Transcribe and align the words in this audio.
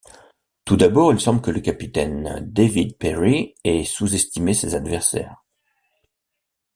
Tout 0.65 0.77
d'abord, 0.77 1.13
il 1.13 1.19
semble 1.19 1.43
que 1.43 1.51
le 1.51 1.59
capitaine 1.61 2.39
David 2.49 2.97
Perry 2.97 3.53
ait 3.63 3.83
sous-estimé 3.83 4.55
ses 4.55 4.73
adversaires. 4.73 5.43